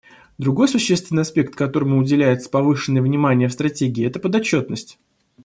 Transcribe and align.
Другой 0.39 0.67
существенный 0.67 1.21
аспект, 1.21 1.53
которому 1.55 1.99
уделяется 1.99 2.49
повышенное 2.49 3.03
внимание 3.03 3.47
в 3.47 3.53
Стратегии,— 3.53 4.07
это 4.07 4.19
подотчетность. 4.19 4.97